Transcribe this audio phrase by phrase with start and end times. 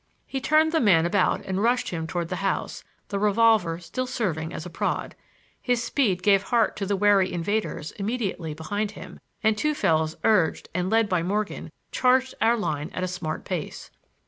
[0.25, 4.51] He turned the man about and rushed him toward the house, the revolver still serving
[4.51, 5.13] as a prod.
[5.61, 10.69] His speed gave heart to the wary invaders immediately behind him and two fellows urged
[10.73, 13.91] and led by Morgan charged our line at a smart pace.